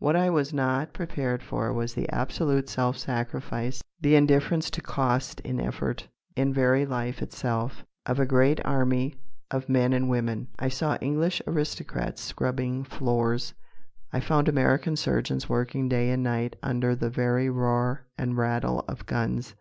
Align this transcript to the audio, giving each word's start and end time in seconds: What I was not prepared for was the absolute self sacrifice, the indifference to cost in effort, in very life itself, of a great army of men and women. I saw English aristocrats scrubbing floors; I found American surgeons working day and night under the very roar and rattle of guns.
What 0.00 0.16
I 0.16 0.28
was 0.28 0.52
not 0.52 0.92
prepared 0.92 1.42
for 1.42 1.72
was 1.72 1.94
the 1.94 2.10
absolute 2.10 2.68
self 2.68 2.98
sacrifice, 2.98 3.82
the 4.02 4.16
indifference 4.16 4.68
to 4.72 4.82
cost 4.82 5.40
in 5.40 5.58
effort, 5.58 6.06
in 6.36 6.52
very 6.52 6.84
life 6.84 7.22
itself, 7.22 7.86
of 8.04 8.20
a 8.20 8.26
great 8.26 8.62
army 8.66 9.14
of 9.50 9.70
men 9.70 9.94
and 9.94 10.10
women. 10.10 10.48
I 10.58 10.68
saw 10.68 10.98
English 11.00 11.40
aristocrats 11.46 12.20
scrubbing 12.20 12.84
floors; 12.84 13.54
I 14.12 14.20
found 14.20 14.46
American 14.46 14.94
surgeons 14.94 15.48
working 15.48 15.88
day 15.88 16.10
and 16.10 16.22
night 16.22 16.56
under 16.62 16.94
the 16.94 17.08
very 17.08 17.48
roar 17.48 18.04
and 18.18 18.36
rattle 18.36 18.84
of 18.88 19.06
guns. 19.06 19.54